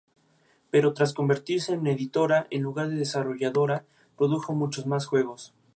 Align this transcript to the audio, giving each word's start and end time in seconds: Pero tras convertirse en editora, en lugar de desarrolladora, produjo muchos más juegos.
Pero 0.71 0.93
tras 0.95 1.13
convertirse 1.13 1.73
en 1.73 1.85
editora, 1.85 2.47
en 2.49 2.63
lugar 2.63 2.89
de 2.89 2.95
desarrolladora, 2.95 3.85
produjo 4.17 4.55
muchos 4.55 4.87
más 4.87 5.05
juegos. 5.05 5.53